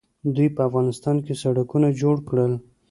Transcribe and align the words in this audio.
دوی 0.35 0.47
په 0.55 0.61
افغانستان 0.67 1.15
کې 1.25 1.33
سړکونه 1.43 1.87
جوړ 2.01 2.15
کړل. 2.29 2.53